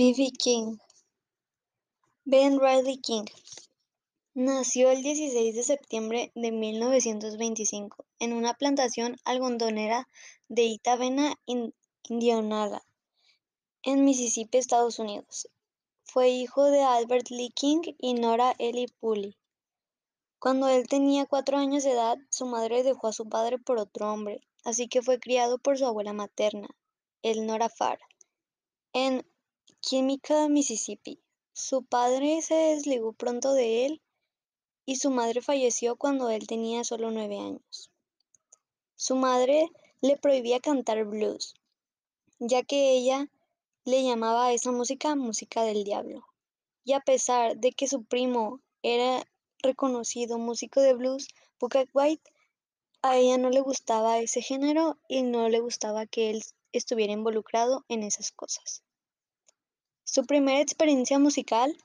[0.00, 0.30] B.B.
[0.38, 0.76] King
[2.24, 3.24] Ben Riley King
[4.32, 10.06] nació el 16 de septiembre de 1925 en una plantación algodonera
[10.48, 10.96] de Itta
[12.04, 12.86] Indianola,
[13.82, 15.48] en Mississippi, Estados Unidos.
[16.04, 19.34] Fue hijo de Albert Lee King y Nora Ellie Pulley.
[20.38, 24.12] Cuando él tenía cuatro años de edad, su madre dejó a su padre por otro
[24.12, 26.68] hombre, así que fue criado por su abuela materna,
[27.24, 27.98] Nora Farr,
[28.92, 29.26] en
[29.80, 31.20] Chemical, Mississippi.
[31.52, 34.02] Su padre se desligó pronto de él
[34.84, 37.90] y su madre falleció cuando él tenía solo nueve años.
[38.96, 39.70] Su madre
[40.00, 41.54] le prohibía cantar blues,
[42.40, 43.30] ya que ella
[43.84, 46.26] le llamaba a esa música música del diablo.
[46.84, 49.22] Y a pesar de que su primo era
[49.62, 51.28] reconocido músico de blues,
[51.60, 52.30] Booker White,
[53.00, 56.42] a ella no le gustaba ese género y no le gustaba que él
[56.72, 58.82] estuviera involucrado en esas cosas.
[60.10, 61.76] Su primera experiencia musical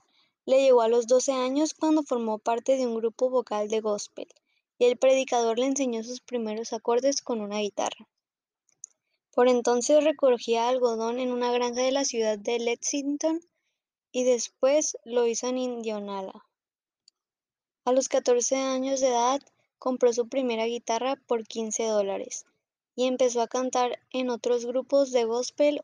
[0.45, 4.30] le llegó a los 12 años cuando formó parte de un grupo vocal de gospel
[4.80, 8.08] y el predicador le enseñó sus primeros acordes con una guitarra.
[9.36, 13.42] Por entonces recogía algodón en una granja de la ciudad de Lexington
[14.14, 16.45] y después lo hizo en Indianola.
[17.84, 19.42] A los 14 años de edad
[19.80, 22.45] compró su primera guitarra por 15 dólares
[22.95, 25.84] y empezó a cantar en otros grupos de gospel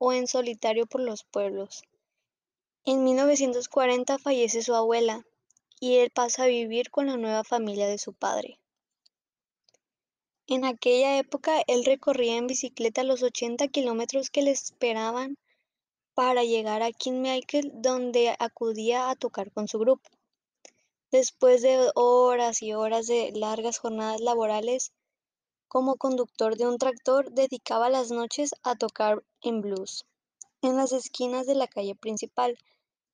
[0.00, 1.82] o en solitario por los pueblos.
[2.86, 5.26] En 1940 fallece su abuela
[5.78, 8.58] y él pasa a vivir con la nueva familia de su padre.
[10.46, 15.36] En aquella época él recorría en bicicleta los 80 kilómetros que le esperaban
[16.14, 20.08] para llegar a King Michael, donde acudía a tocar con su grupo.
[21.10, 24.92] Después de horas y horas de largas jornadas laborales,
[25.70, 30.04] como conductor de un tractor, dedicaba las noches a tocar en blues,
[30.62, 32.58] en las esquinas de la calle principal,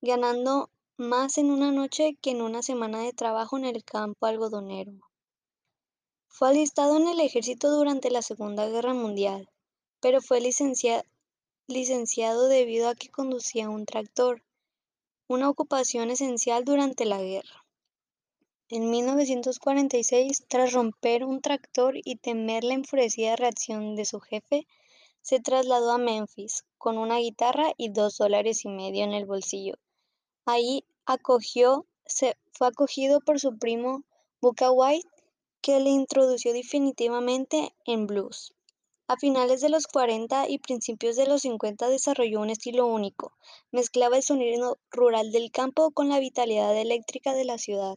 [0.01, 4.93] ganando más en una noche que en una semana de trabajo en el campo algodonero.
[6.29, 9.51] Fue alistado en el ejército durante la Segunda Guerra Mundial,
[10.01, 14.43] pero fue licenciado debido a que conducía un tractor,
[15.29, 17.66] una ocupación esencial durante la guerra.
[18.69, 24.67] En 1946, tras romper un tractor y temer la enfurecida reacción de su jefe,
[25.23, 29.77] se trasladó a Memphis con una guitarra y dos dólares y medio en el bolsillo.
[30.47, 34.03] Ahí fue acogido por su primo
[34.41, 35.09] Buka White,
[35.61, 38.53] que le introdujo definitivamente en blues.
[39.07, 43.33] A finales de los 40 y principios de los 50 desarrolló un estilo único.
[43.71, 47.97] Mezclaba el sonido rural del campo con la vitalidad eléctrica de la ciudad.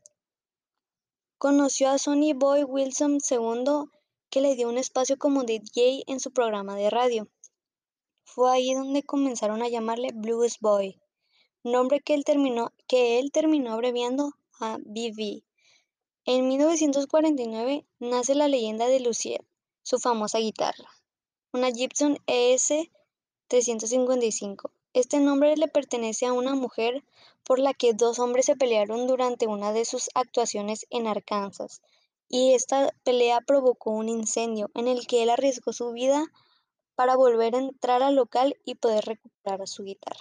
[1.39, 3.89] Conoció a Sonny Boy Wilson II,
[4.29, 7.29] que le dio un espacio como DJ en su programa de radio.
[8.25, 10.99] Fue ahí donde comenzaron a llamarle Blues Boy,
[11.63, 15.45] nombre que él terminó, que él terminó abreviando a BB.
[16.25, 19.39] En 1949 nace la leyenda de Lucier,
[19.81, 20.89] su famosa guitarra,
[21.53, 22.73] una Gibson ES
[23.47, 24.71] 355.
[24.91, 27.05] Este nombre le pertenece a una mujer
[27.43, 31.81] por la que dos hombres se pelearon durante una de sus actuaciones en Arkansas,
[32.27, 36.25] y esta pelea provocó un incendio en el que él arriesgó su vida
[36.95, 40.19] para volver a entrar al local y poder recuperar su guitarra.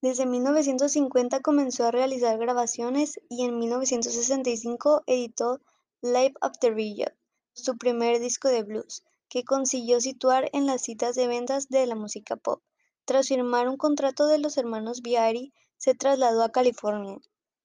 [0.00, 5.60] Desde 1950 comenzó a realizar grabaciones y en 1965 editó
[6.02, 7.16] Live After Billboard,
[7.52, 11.96] su primer disco de blues, que consiguió situar en las citas de ventas de la
[11.96, 12.62] música pop.
[13.08, 17.16] Tras firmar un contrato de los hermanos Biari, se trasladó a California,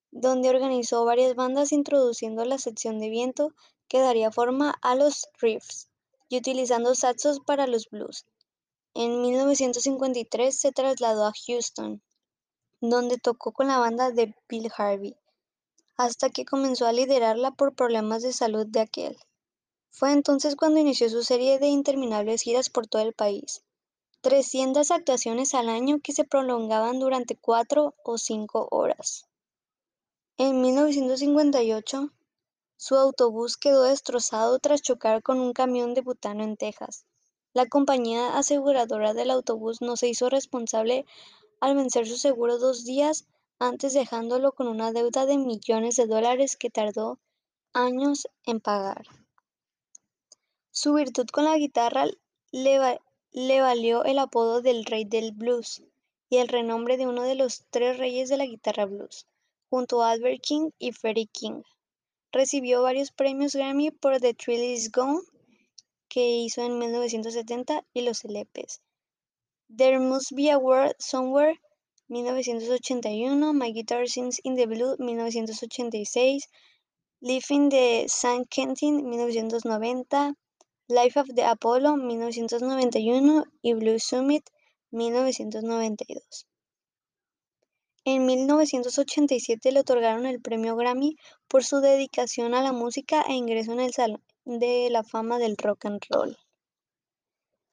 [0.10, 3.54] donde organizó varias bandas introduciendo la sección de viento
[3.90, 5.90] que daría forma a los riffs
[6.30, 8.26] y utilizando saxos para los blues.
[8.94, 12.02] En 1953 se trasladó a Houston,
[12.80, 15.18] donde tocó con la banda de Bill Harvey,
[15.98, 19.18] hasta que comenzó a liderarla por problemas de salud de aquel.
[19.90, 23.62] Fue entonces cuando inició su serie de interminables giras por todo el país.
[24.24, 29.26] 300 actuaciones al año que se prolongaban durante cuatro o cinco horas.
[30.38, 32.10] En 1958,
[32.78, 37.06] su autobús quedó destrozado tras chocar con un camión de butano en Texas.
[37.52, 41.06] La compañía aseguradora del autobús no se hizo responsable
[41.60, 43.28] al vencer su seguro dos días
[43.60, 47.20] antes dejándolo con una deuda de millones de dólares que tardó
[47.74, 49.06] años en pagar.
[50.72, 52.06] Su virtud con la guitarra
[52.52, 53.00] le,
[53.36, 55.82] le valió el apodo del Rey del Blues
[56.30, 59.26] y el renombre de uno de los tres reyes de la guitarra blues,
[59.72, 61.64] junto a Albert King y Freddie King.
[62.32, 65.22] Recibió varios premios Grammy por The Thrill Is Gone,
[66.10, 68.82] que hizo en 1970, y los LPs
[69.76, 71.60] There Must Be a World Somewhere,
[72.10, 76.48] 1981, My Guitar Sings in the Blue, 1986,
[77.22, 80.36] Living the San Quentin, 1990,
[80.90, 84.44] Life of the Apollo, 1991 y Blue Summit,
[84.92, 86.46] 1992.
[88.04, 91.16] En 1987 le otorgaron el premio Grammy
[91.48, 95.56] por su dedicación a la música e ingreso en el Salón de la Fama del
[95.56, 96.38] Rock and Roll.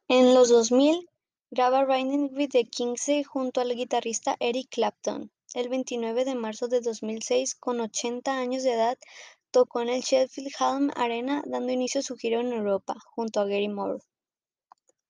[0.07, 1.09] En los 2000,
[1.51, 5.33] graba Riding with the Kings junto al guitarrista Eric Clapton.
[5.55, 8.99] El 29 de marzo de 2006, con 80 años de edad,
[9.51, 13.45] tocó en el Sheffield Hallam Arena dando inicio a su gira en Europa, junto a
[13.45, 14.03] Gary Moore.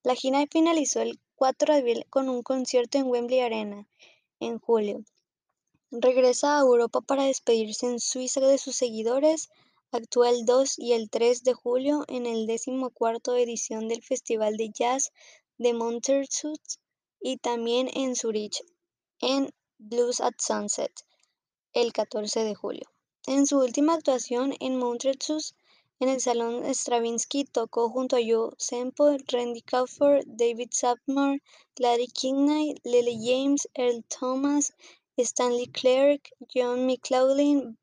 [0.03, 3.87] La gira finalizó el 4 de abril con un concierto en Wembley Arena,
[4.41, 5.05] en julio.
[5.91, 9.51] Regresa a Europa para despedirse en Suiza de sus seguidores.
[9.93, 14.71] Actúa el 2 y el 3 de julio en el decimocuarto edición del Festival de
[14.71, 15.13] Jazz
[15.59, 16.29] de Montreux
[17.21, 18.63] y también en Zurich,
[19.21, 20.93] en Blues at Sunset,
[21.73, 22.91] el 14 de julio.
[23.27, 25.55] En su última actuación en Montreux,
[26.01, 31.43] en el Salón Stravinsky, tocó junto a Joe Semple, Randy Crawford, David Sapmore,
[31.77, 34.73] Gladys Knight, Lily James, Earl Thomas,
[35.19, 37.77] Stanley Clarke, John McLaughlin,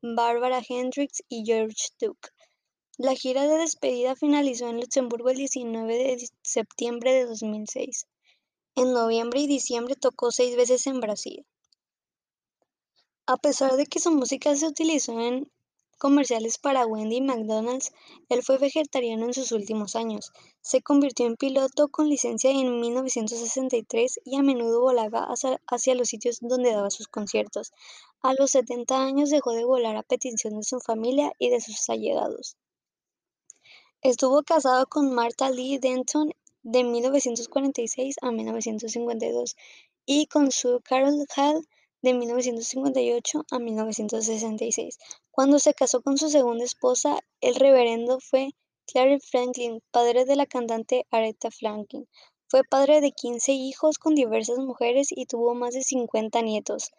[0.00, 2.30] Barbara Hendricks y George Duke.
[2.96, 8.06] La gira de despedida finalizó en Luxemburgo el 19 de septiembre de 2006.
[8.74, 11.44] En noviembre y diciembre tocó seis veces en Brasil.
[13.30, 15.52] A pesar de que su música se utilizó en
[15.98, 17.92] comerciales para Wendy y McDonald's,
[18.30, 20.32] él fue vegetariano en sus últimos años.
[20.62, 25.28] Se convirtió en piloto con licencia en 1963 y a menudo volaba
[25.66, 27.72] hacia, los sitios donde daba sus conciertos.
[28.22, 31.86] A los 70 años dejó de volar a petición de su familia y de sus
[31.90, 32.56] allegados.
[34.00, 36.32] Estuvo casado con Martha Lee Denton
[36.62, 39.54] de 1946 a 1952
[40.06, 41.68] y con Sue Carol Hall
[42.02, 44.98] de 1958 a 1966.
[45.30, 48.50] Cuando se casó con su segunda esposa, el reverendo fue
[48.86, 52.08] Clary Franklin, padre de la cantante Aretha Franklin.
[52.48, 56.90] Fue padre de 15 hijos con diversas mujeres y tuvo más de 50 nietos.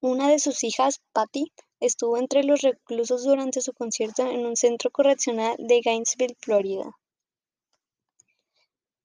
[0.00, 4.90] Una de sus hijas, Patty, estuvo entre los reclusos durante su concierto en un centro
[4.90, 6.98] correccional de Gainesville, Florida.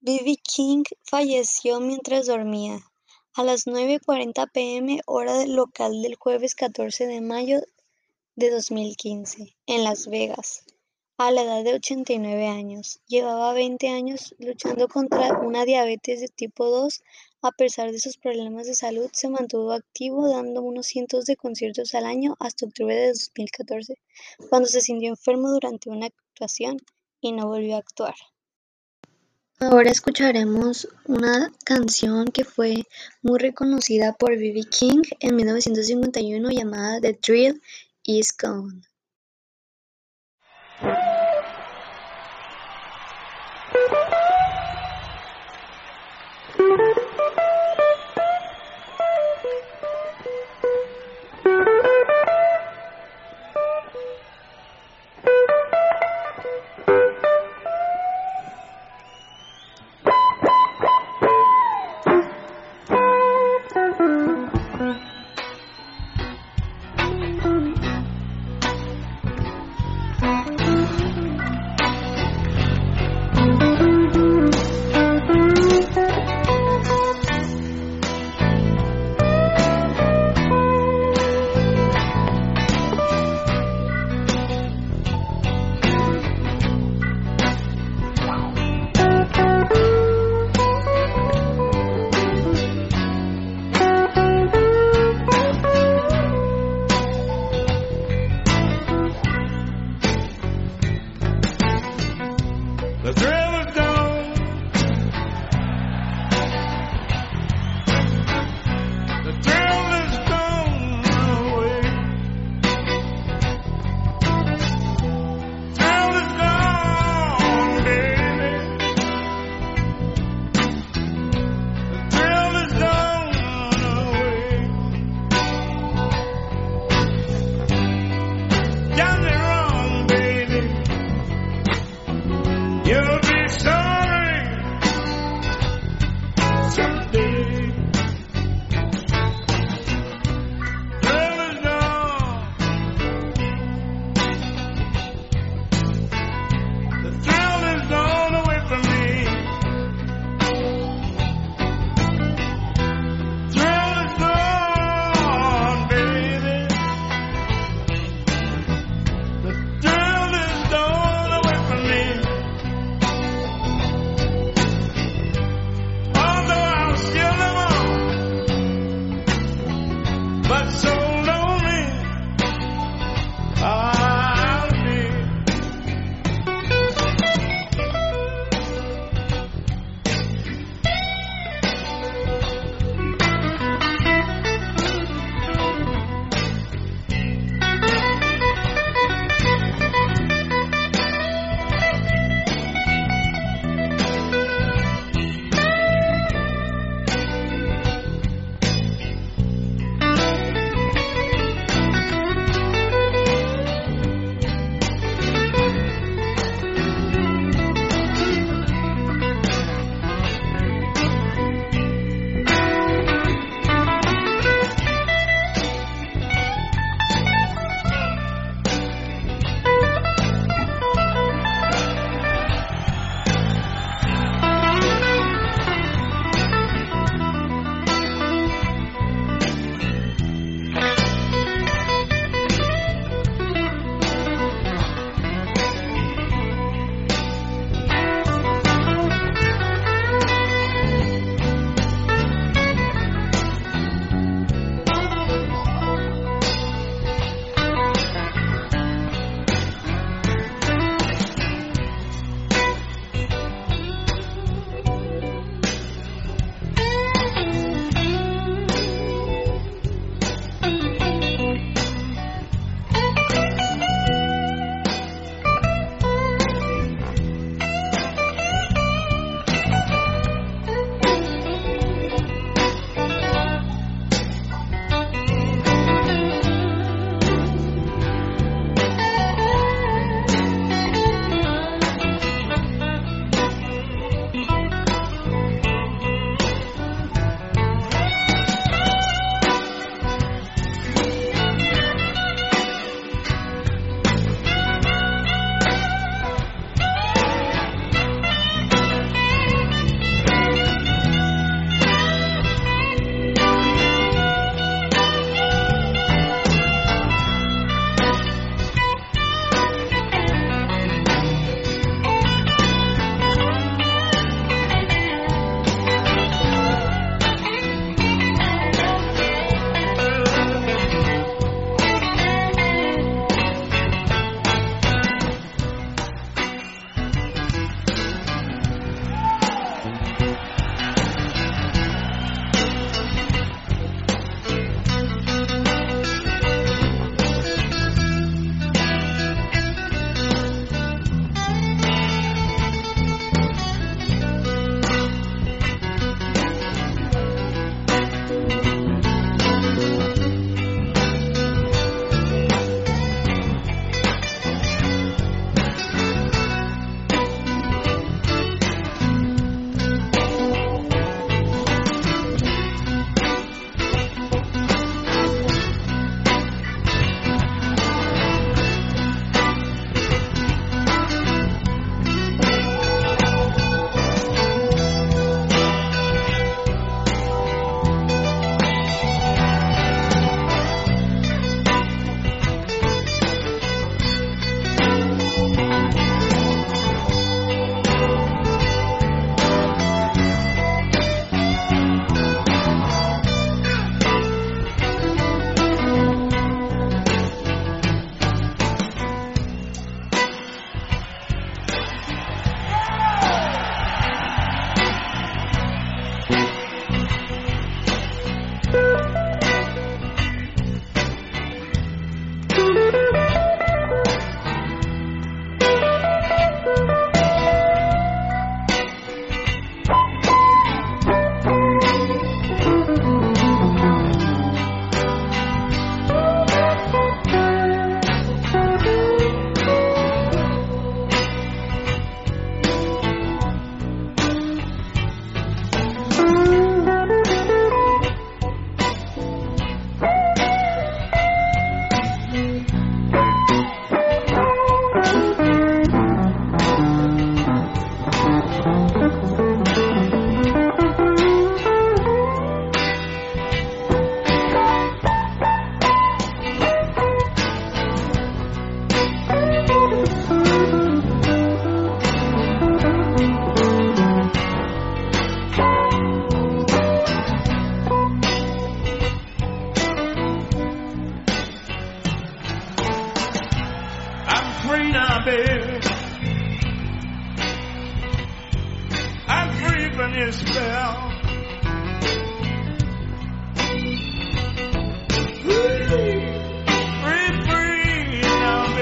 [0.02, 0.36] B.B.
[0.44, 2.80] King falleció mientras dormía
[3.36, 7.62] a las 9:40 pm hora local del jueves 14 de mayo
[8.36, 10.64] de 2015, en Las Vegas,
[11.18, 13.00] a la edad de 89 años.
[13.08, 17.02] Llevaba 20 años luchando contra una diabetes de tipo 2.
[17.42, 21.96] A pesar de sus problemas de salud, se mantuvo activo dando unos cientos de conciertos
[21.96, 23.96] al año hasta octubre de 2014,
[24.48, 26.78] cuando se sintió enfermo durante una actuación
[27.20, 28.14] y no volvió a actuar.
[29.70, 32.84] Ahora escucharemos una canción que fue
[33.22, 34.66] muy reconocida por B.B.
[34.70, 37.62] King en 1951 llamada The Thrill
[38.04, 38.82] Is Gone.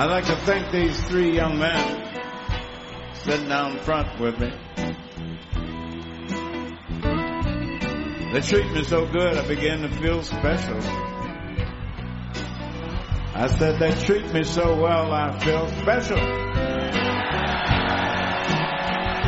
[0.00, 4.52] I'd like to thank these three young men sitting down front with me.
[8.32, 10.78] They treat me so good, I begin to feel special.
[13.34, 16.18] I said, they treat me so well, I feel special.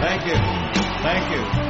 [0.00, 0.36] Thank you.
[1.02, 1.69] Thank you.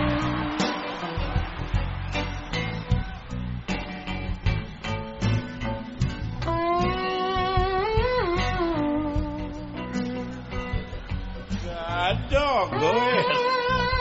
[12.79, 14.01] Go.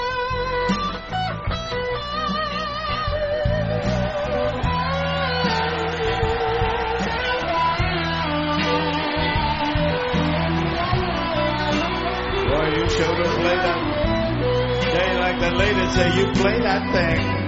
[12.49, 13.79] Boy, you sure to play that.
[14.91, 17.38] Jay, like the lady say, you play that thing.